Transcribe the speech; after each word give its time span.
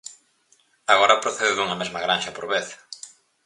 Agora 0.93 1.21
procede 1.23 1.55
dunha 1.55 1.79
mesma 1.81 2.03
granxa 2.05 2.35
por 2.35 2.45
vez. 2.53 2.67